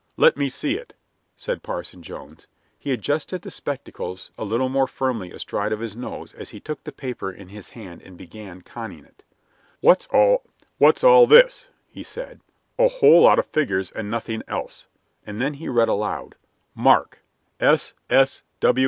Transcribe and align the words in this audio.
"Let 0.17 0.35
me 0.35 0.49
see 0.49 0.77
it," 0.79 0.95
said 1.35 1.61
Parson 1.61 2.01
Jones. 2.01 2.47
He 2.79 2.91
adjusted 2.91 3.43
the 3.43 3.51
spectacles 3.51 4.31
a 4.35 4.43
little 4.43 4.67
more 4.67 4.87
firmly 4.87 5.31
astride 5.31 5.71
of 5.71 5.79
his 5.79 5.95
nose 5.95 6.33
as 6.33 6.49
he 6.49 6.59
took 6.59 6.83
the 6.83 6.91
paper 6.91 7.31
in 7.31 7.49
his 7.49 7.69
hand 7.69 8.01
and 8.01 8.17
began 8.17 8.63
conning 8.63 9.05
it. 9.05 9.23
"What's 9.79 10.07
all 10.09 10.47
this?" 11.27 11.67
he 11.87 12.01
said; 12.01 12.41
"a 12.79 12.87
whole 12.87 13.21
lot 13.21 13.37
of 13.37 13.45
figures 13.45 13.91
and 13.91 14.09
nothing 14.09 14.41
else." 14.47 14.87
And 15.23 15.39
then 15.39 15.53
he 15.53 15.69
read 15.69 15.87
aloud, 15.87 16.33
"'Mark 16.73 17.21
S. 17.59 17.93
S. 18.09 18.41